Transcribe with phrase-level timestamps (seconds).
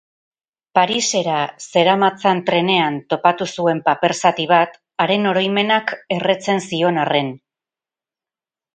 [0.77, 1.35] Parisera
[1.73, 7.35] zeramatzan trenean topatu zuen paper zati haren oroimenak erretzen zion arren.